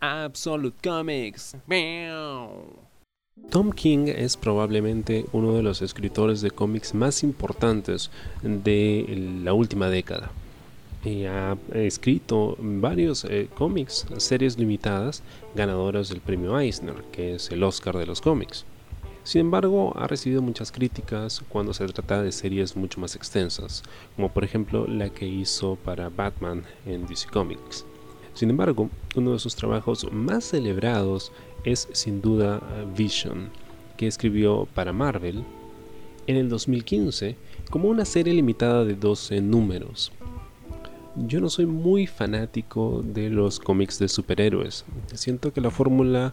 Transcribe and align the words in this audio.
Absolute 0.00 0.76
Comics. 0.82 1.56
Tom 3.50 3.72
King 3.72 4.08
es 4.08 4.36
probablemente 4.36 5.24
uno 5.32 5.54
de 5.54 5.62
los 5.62 5.82
escritores 5.82 6.40
de 6.40 6.50
cómics 6.50 6.94
más 6.94 7.22
importantes 7.22 8.10
de 8.42 9.40
la 9.42 9.52
última 9.54 9.88
década. 9.88 10.30
Y 11.04 11.24
ha 11.24 11.56
escrito 11.72 12.56
varios 12.58 13.24
eh, 13.24 13.48
cómics, 13.54 14.06
series 14.18 14.58
limitadas, 14.58 15.22
ganadoras 15.54 16.08
del 16.08 16.20
premio 16.20 16.58
Eisner, 16.58 17.02
que 17.12 17.36
es 17.36 17.50
el 17.50 17.62
Oscar 17.62 17.96
de 17.96 18.06
los 18.06 18.20
cómics. 18.20 18.64
Sin 19.24 19.42
embargo, 19.42 19.92
ha 19.96 20.06
recibido 20.06 20.42
muchas 20.42 20.72
críticas 20.72 21.42
cuando 21.48 21.74
se 21.74 21.86
trata 21.86 22.22
de 22.22 22.32
series 22.32 22.76
mucho 22.76 23.00
más 23.00 23.14
extensas, 23.14 23.82
como 24.16 24.30
por 24.30 24.44
ejemplo 24.44 24.86
la 24.86 25.10
que 25.10 25.26
hizo 25.26 25.76
para 25.76 26.08
Batman 26.08 26.64
en 26.86 27.06
DC 27.06 27.28
Comics. 27.28 27.84
Sin 28.38 28.50
embargo, 28.50 28.88
uno 29.16 29.32
de 29.32 29.40
sus 29.40 29.56
trabajos 29.56 30.06
más 30.12 30.44
celebrados 30.44 31.32
es 31.64 31.88
sin 31.90 32.22
duda 32.22 32.62
Vision, 32.96 33.48
que 33.96 34.06
escribió 34.06 34.68
para 34.74 34.92
Marvel 34.92 35.42
en 36.28 36.36
el 36.36 36.48
2015 36.48 37.34
como 37.68 37.88
una 37.88 38.04
serie 38.04 38.32
limitada 38.32 38.84
de 38.84 38.94
12 38.94 39.40
números. 39.40 40.12
Yo 41.16 41.40
no 41.40 41.50
soy 41.50 41.66
muy 41.66 42.06
fanático 42.06 43.02
de 43.04 43.28
los 43.28 43.58
cómics 43.58 43.98
de 43.98 44.06
superhéroes. 44.06 44.84
Siento 45.14 45.52
que 45.52 45.60
la 45.60 45.72
fórmula 45.72 46.32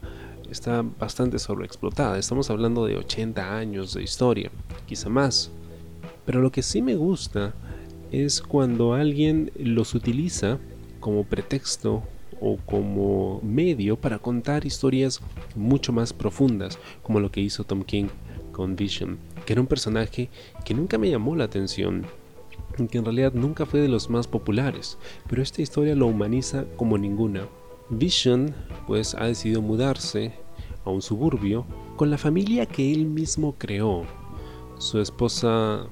está 0.52 0.84
bastante 0.84 1.40
sobreexplotada. 1.40 2.20
Estamos 2.20 2.52
hablando 2.52 2.86
de 2.86 2.98
80 2.98 3.58
años 3.58 3.96
de 3.96 4.04
historia, 4.04 4.52
quizá 4.86 5.10
más. 5.10 5.50
Pero 6.24 6.40
lo 6.40 6.52
que 6.52 6.62
sí 6.62 6.84
me 6.84 6.98
gusta 6.98 7.56
es 8.12 8.44
cuando 8.44 8.94
alguien 8.94 9.52
los 9.58 9.96
utiliza 9.96 10.60
como 11.06 11.24
pretexto 11.24 12.02
o 12.42 12.58
como 12.66 13.40
medio 13.44 13.96
para 13.96 14.18
contar 14.18 14.66
historias 14.66 15.22
mucho 15.56 15.94
más 15.94 16.14
profundas, 16.14 16.80
como 17.04 17.20
lo 17.20 17.30
que 17.30 17.42
hizo 17.42 17.64
Tom 17.64 17.84
King 17.84 18.08
con 18.52 18.76
Vision, 18.76 19.20
que 19.46 19.54
era 19.54 19.62
un 19.62 19.68
personaje 19.68 20.32
que 20.66 20.74
nunca 20.74 20.98
me 20.98 21.12
llamó 21.12 21.36
la 21.36 21.44
atención, 21.44 22.08
que 22.90 22.98
en 22.98 23.06
realidad 23.06 23.34
nunca 23.36 23.68
fue 23.68 23.82
de 23.82 23.88
los 23.88 24.10
más 24.10 24.26
populares, 24.26 24.98
pero 25.30 25.44
esta 25.44 25.62
historia 25.62 25.94
lo 25.94 26.08
humaniza 26.08 26.66
como 26.76 26.98
ninguna. 26.98 27.48
Vision 27.92 28.56
pues 28.88 29.14
ha 29.14 29.26
decidido 29.26 29.62
mudarse 29.62 30.34
a 30.86 30.90
un 30.90 31.04
suburbio 31.04 31.68
con 31.98 32.10
la 32.10 32.18
familia 32.18 32.66
que 32.66 32.92
él 32.92 33.06
mismo 33.06 33.54
creó. 33.60 34.06
Su 34.80 35.00
esposa 35.00 35.86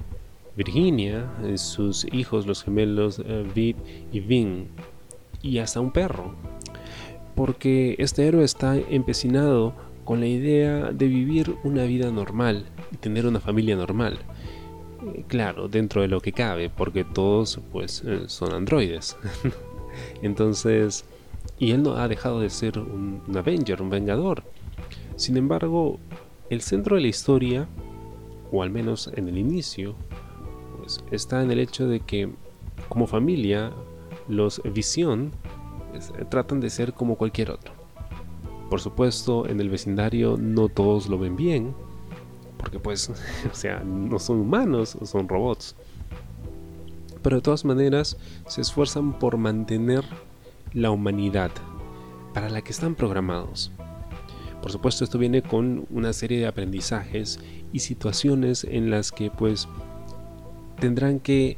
Virginia, 0.56 1.32
sus 1.56 2.04
hijos 2.12 2.48
los 2.48 2.64
gemelos 2.64 3.20
eh, 3.24 3.46
Vid 3.54 3.76
y 4.12 4.20
Vin, 4.20 4.70
y 5.44 5.60
hasta 5.60 5.80
un 5.80 5.92
perro. 5.92 6.34
Porque 7.36 7.96
este 8.00 8.26
héroe 8.26 8.44
está 8.44 8.76
empecinado 8.76 9.74
con 10.06 10.20
la 10.20 10.28
idea 10.28 10.92
de 10.92 11.08
vivir 11.08 11.56
una 11.64 11.84
vida 11.84 12.10
normal 12.10 12.66
y 12.92 12.98
tener 12.98 13.28
una 13.28 13.40
familia 13.40 13.76
normal. 13.76 14.18
Eh, 15.14 15.24
claro, 15.28 15.68
dentro 15.68 16.02
de 16.02 16.08
lo 16.08 16.22
que 16.22 16.32
cabe, 16.32 16.70
porque 16.70 17.04
todos 17.04 17.60
pues 17.72 18.04
eh, 18.06 18.24
son 18.28 18.54
androides. 18.54 19.18
Entonces, 20.22 21.06
y 21.60 21.72
él 21.72 21.84
no 21.84 21.96
ha 21.96 22.08
dejado 22.08 22.40
de 22.40 22.50
ser 22.50 22.80
un, 22.80 23.22
Avenger, 23.36 23.82
un 23.82 23.90
Vengador. 23.90 24.44
Sin 25.16 25.38
embargo, 25.38 26.00
el 26.50 26.62
centro 26.62 26.96
de 26.96 27.04
la 27.04 27.08
historia, 27.08 27.68
o 28.52 28.64
al 28.64 28.70
menos 28.70 29.12
en 29.16 29.28
el 29.28 29.38
inicio, 29.38 29.96
pues, 30.78 31.04
está 31.12 31.44
en 31.44 31.52
el 31.52 31.60
hecho 31.60 31.88
de 31.88 32.00
que 32.00 32.30
como 32.90 33.08
familia 33.08 33.72
los 34.28 34.62
Visión 34.74 35.32
eh, 35.94 36.26
tratan 36.30 36.60
de 36.60 36.70
ser 36.70 36.94
como 36.94 37.16
cualquier 37.16 37.52
otro. 37.52 37.74
Por 38.70 38.80
supuesto, 38.80 39.48
en 39.48 39.60
el 39.60 39.70
vecindario 39.70 40.38
no 40.38 40.68
todos 40.68 41.08
lo 41.08 41.20
ven 41.20 41.36
bien, 41.36 41.76
porque 42.58 42.80
pues, 42.80 43.10
o 43.52 43.56
sea, 43.56 43.80
no 43.80 44.20
son 44.20 44.40
humanos, 44.40 44.98
son 45.04 45.28
robots. 45.28 45.76
Pero 47.22 47.38
de 47.38 47.42
todas 47.42 47.64
maneras, 47.66 48.18
se 48.48 48.62
esfuerzan 48.62 49.18
por 49.18 49.38
mantener 49.38 50.04
la 50.74 50.92
humanidad 50.92 51.52
para 52.34 52.50
la 52.50 52.62
que 52.62 52.72
están 52.72 52.96
programados. 52.96 53.72
Por 54.62 54.72
supuesto, 54.72 55.04
esto 55.04 55.18
viene 55.18 55.42
con 55.42 55.86
una 55.90 56.14
serie 56.14 56.40
de 56.40 56.48
aprendizajes 56.48 57.40
y 57.74 57.80
situaciones 57.80 58.64
en 58.64 58.90
las 58.90 59.12
que 59.12 59.30
pues 59.30 59.68
tendrán 60.80 61.20
que 61.20 61.58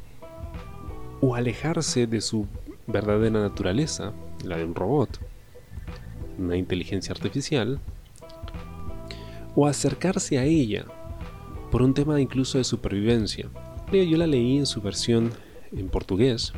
o 1.26 1.34
alejarse 1.34 2.06
de 2.06 2.20
su 2.20 2.46
verdadera 2.86 3.40
naturaleza, 3.40 4.12
la 4.44 4.58
de 4.58 4.64
un 4.64 4.76
robot, 4.76 5.18
una 6.38 6.56
inteligencia 6.56 7.12
artificial, 7.12 7.80
o 9.56 9.66
acercarse 9.66 10.38
a 10.38 10.44
ella 10.44 10.84
por 11.72 11.82
un 11.82 11.94
tema 11.94 12.20
incluso 12.20 12.58
de 12.58 12.64
supervivencia. 12.64 13.48
Yo 13.90 14.16
la 14.16 14.28
leí 14.28 14.58
en 14.58 14.66
su 14.66 14.80
versión 14.80 15.32
en 15.72 15.88
portugués, 15.88 16.52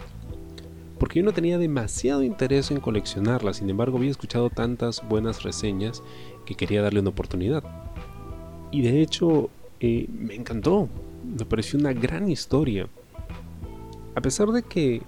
porque 0.98 1.20
yo 1.20 1.24
no 1.24 1.32
tenía 1.32 1.56
demasiado 1.56 2.22
interés 2.22 2.70
en 2.70 2.80
coleccionarla, 2.80 3.54
sin 3.54 3.70
embargo 3.70 3.96
había 3.96 4.10
escuchado 4.10 4.50
tantas 4.50 5.00
buenas 5.08 5.44
reseñas 5.44 6.02
que 6.44 6.56
quería 6.56 6.82
darle 6.82 7.00
una 7.00 7.10
oportunidad. 7.10 7.64
Y 8.70 8.82
de 8.82 9.00
hecho 9.00 9.48
eh, 9.80 10.06
me 10.12 10.34
encantó, 10.34 10.90
me 11.24 11.46
pareció 11.46 11.78
una 11.78 11.94
gran 11.94 12.30
historia. 12.30 12.86
A 14.18 14.20
pesar 14.20 14.50
de 14.50 14.64
que 14.64 15.00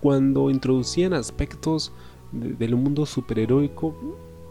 cuando 0.00 0.50
introducían 0.50 1.14
aspectos 1.14 1.92
del 2.32 2.74
mundo 2.74 3.06
superheroico, 3.06 3.94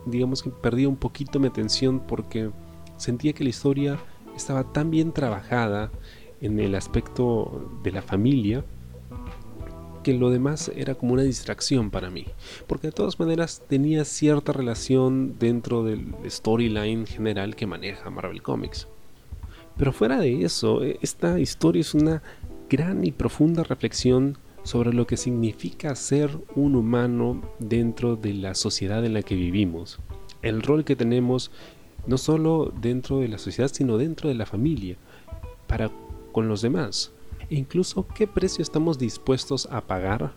digamos 0.05 0.41
que 0.41 0.51
perdía 0.51 0.87
un 0.87 0.95
poquito 0.95 1.37
mi 1.37 1.47
atención 1.47 1.99
porque 1.99 2.49
sentía 2.95 3.33
que 3.33 3.43
la 3.43 3.49
historia 3.49 3.99
estaba 4.33 4.71
tan 4.71 4.89
bien 4.89 5.11
trabajada 5.11 5.91
en 6.39 6.61
el 6.61 6.75
aspecto 6.75 7.69
de 7.83 7.91
la 7.91 8.01
familia 8.01 8.63
que 10.01 10.13
lo 10.13 10.29
demás 10.29 10.71
era 10.73 10.95
como 10.95 11.11
una 11.11 11.23
distracción 11.23 11.91
para 11.91 12.09
mí, 12.09 12.25
porque 12.67 12.87
de 12.87 12.93
todas 12.93 13.19
maneras 13.19 13.63
tenía 13.67 14.05
cierta 14.05 14.53
relación 14.53 15.37
dentro 15.37 15.83
del 15.83 16.15
storyline 16.25 17.05
general 17.05 17.57
que 17.57 17.67
maneja 17.67 18.09
Marvel 18.09 18.41
Comics. 18.41 18.87
Pero 19.75 19.91
fuera 19.91 20.17
de 20.19 20.45
eso, 20.45 20.85
e, 20.85 20.99
esta 21.01 21.37
historia 21.37 21.81
es 21.81 21.93
una 21.93 22.23
gran 22.69 23.05
y 23.05 23.11
profunda 23.11 23.63
reflexión 23.63 24.37
sobre 24.63 24.93
lo 24.93 25.05
que 25.05 25.17
significa 25.17 25.95
ser 25.95 26.37
un 26.55 26.75
humano 26.75 27.41
dentro 27.59 28.15
de 28.15 28.33
la 28.33 28.55
sociedad 28.55 29.05
en 29.05 29.13
la 29.13 29.21
que 29.21 29.35
vivimos, 29.35 29.99
el 30.41 30.61
rol 30.61 30.83
que 30.83 30.95
tenemos 30.95 31.51
no 32.07 32.17
solo 32.17 32.71
dentro 32.81 33.19
de 33.19 33.27
la 33.27 33.37
sociedad, 33.37 33.71
sino 33.71 33.97
dentro 33.97 34.29
de 34.29 34.35
la 34.35 34.45
familia, 34.45 34.97
para 35.67 35.91
con 36.31 36.47
los 36.47 36.61
demás, 36.61 37.11
e 37.49 37.55
incluso 37.55 38.07
qué 38.07 38.27
precio 38.27 38.61
estamos 38.61 38.99
dispuestos 38.99 39.67
a 39.71 39.81
pagar 39.81 40.33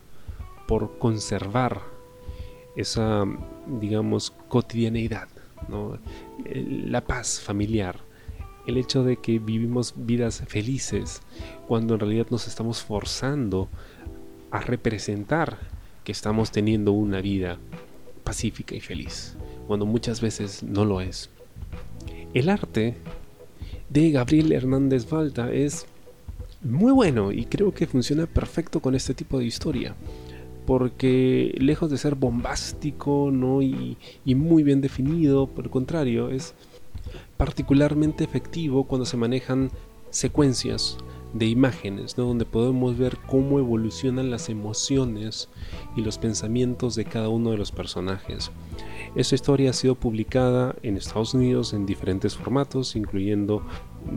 por 0.67 0.99
conservar 0.99 1.83
esa, 2.77 3.25
digamos, 3.81 4.31
cotidianeidad, 4.49 5.29
la 6.47 7.05
paz 7.05 7.41
familiar, 7.41 8.01
el 8.69 8.77
hecho 8.77 9.03
de 9.03 9.17
que 9.17 9.39
vivimos 9.39 9.95
vidas 9.97 10.43
felices, 10.47 11.23
cuando 11.67 11.95
en 11.95 12.01
realidad 12.01 12.27
nos 12.31 12.47
estamos 12.47 12.83
forzando 12.83 13.67
a 14.51 14.61
representar 14.61 15.57
que 16.05 16.13
estamos 16.13 16.53
teniendo 16.53 16.93
una 16.93 17.23
vida 17.23 17.57
pacífica 18.25 18.75
y 18.75 18.81
feliz, 18.81 19.37
cuando 19.67 19.87
muchas 19.87 20.21
veces 20.21 20.63
no 20.63 20.85
lo 20.85 21.01
es. 21.01 21.31
El 22.35 22.51
arte 22.51 22.97
de 23.89 24.11
Gabriel 24.11 24.53
Hernández 24.53 25.09
Valta 25.09 25.51
es 25.51 25.87
muy 26.63 26.93
bueno 26.93 27.33
y 27.33 27.47
creo 27.47 27.73
que 27.73 27.87
funciona 27.87 28.27
perfecto 28.27 28.81
con 28.81 28.95
este 28.95 29.15
tipo 29.15 29.39
de 29.39 29.47
historia. 29.47 29.95
Porque 30.67 31.55
lejos 31.59 31.91
de 31.91 31.97
ser 31.97 32.15
bombástico 32.15 33.31
¿no? 33.33 33.63
y 33.63 33.97
muy 34.27 34.63
bien 34.63 34.83
definido, 34.83 35.47
por 35.47 35.65
el 35.65 35.71
contrario, 35.71 36.29
es 36.29 36.53
particularmente 37.37 38.25
efectivo 38.25 38.85
cuando 38.85 39.07
se 39.07 39.17
manejan 39.17 39.71
secuencias 40.11 40.99
de 41.33 41.47
imágenes, 41.47 42.17
donde 42.17 42.45
podemos 42.45 42.97
ver 42.97 43.19
cómo 43.27 43.59
evolucionan 43.59 44.31
las 44.31 44.49
emociones 44.49 45.49
y 45.97 46.01
los 46.01 46.19
pensamientos 46.19 46.95
de 46.95 47.05
cada 47.05 47.29
uno 47.29 47.51
de 47.51 47.59
los 47.59 47.71
personajes. 47.71 48.51
Esta 49.15 49.35
historia 49.35 49.71
ha 49.71 49.75
sido 49.75 49.95
publicada 49.95 50.75
en 50.83 50.97
Estados 50.97 51.35
Unidos 51.35 51.73
en 51.73 51.87
diferentes 51.87 52.37
formatos, 52.37 52.97
incluyendo 52.97 53.63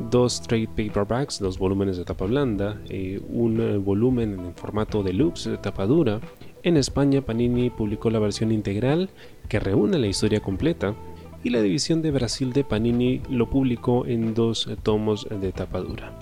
dos 0.09 0.41
trade 0.41 0.67
paperbacks, 0.67 1.39
dos 1.39 1.57
volúmenes 1.57 1.97
de 1.97 2.05
tapa 2.05 2.25
blanda, 2.25 2.81
eh, 2.89 3.21
un 3.29 3.59
eh, 3.59 3.77
volumen 3.77 4.39
en 4.39 4.55
formato 4.55 5.03
de 5.03 5.13
loops 5.13 5.45
de 5.45 5.57
tapa 5.57 5.85
dura. 5.85 6.21
En 6.63 6.77
España, 6.77 7.21
Panini 7.21 7.69
publicó 7.69 8.09
la 8.09 8.19
versión 8.19 8.51
integral 8.51 9.09
que 9.49 9.59
reúne 9.59 9.97
la 9.97 10.07
historia 10.07 10.39
completa 10.39 10.95
y 11.43 11.49
la 11.49 11.61
división 11.61 12.01
de 12.01 12.11
Brasil 12.11 12.53
de 12.53 12.63
Panini 12.63 13.21
lo 13.29 13.49
publicó 13.49 14.05
en 14.05 14.33
dos 14.33 14.69
tomos 14.83 15.27
de 15.29 15.51
tapa 15.51 15.79
dura. 15.79 16.17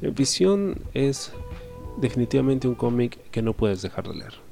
Visión 0.00 0.80
es 0.94 1.32
definitivamente 2.00 2.68
un 2.68 2.74
cómic 2.74 3.18
que 3.30 3.42
no 3.42 3.52
puedes 3.52 3.82
dejar 3.82 4.08
de 4.08 4.14
leer. 4.14 4.49